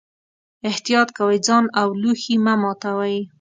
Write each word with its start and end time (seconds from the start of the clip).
احتیاط 0.69 1.09
کوئ، 1.17 1.37
ځان 1.47 1.65
او 1.79 1.87
لوښي 2.01 2.35
مه 2.45 2.53
ماتوئ. 2.61 3.17